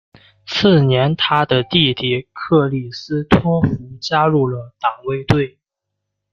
[0.47, 3.69] 次年他的弟弟克里斯托福
[4.01, 5.59] 加入了党卫队。